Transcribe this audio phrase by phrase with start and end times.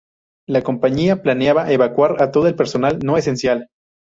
[0.47, 3.67] La compañía planeaba evacuar a todo el personal no esencial.